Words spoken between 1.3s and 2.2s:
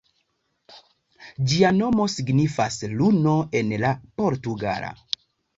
Ĝia nomo